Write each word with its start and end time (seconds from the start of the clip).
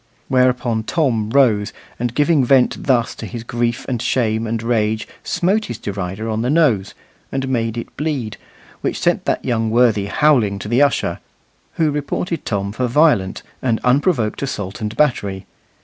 Whereupon 0.29 0.85
Tom 0.85 1.29
arose, 1.31 1.73
and 1.99 2.15
giving 2.15 2.43
vent 2.43 2.85
thus 2.85 3.13
to 3.13 3.27
his 3.27 3.43
grief 3.43 3.85
and 3.87 4.01
shame 4.01 4.47
and 4.47 4.63
rage, 4.63 5.07
smote 5.23 5.65
his 5.65 5.77
derider 5.77 6.27
on 6.27 6.41
the 6.41 6.49
nose; 6.49 6.95
and 7.31 7.47
made 7.47 7.77
it 7.77 7.95
bleed; 7.97 8.37
which 8.81 8.99
sent 8.99 9.25
that 9.25 9.45
young 9.45 9.69
worthy 9.69 10.07
howling 10.07 10.57
to 10.57 10.67
the 10.67 10.81
usher, 10.81 11.19
who 11.73 11.91
reported 11.91 12.45
Tom 12.45 12.71
for 12.71 12.87
violent 12.87 13.43
and 13.61 13.79
unprovoked 13.83 14.41
assault 14.41 14.81
and 14.81 14.97
battery. 14.97 15.45